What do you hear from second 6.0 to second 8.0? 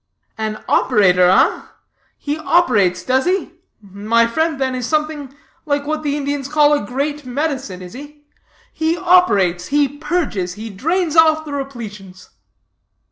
the Indians call a Great Medicine, is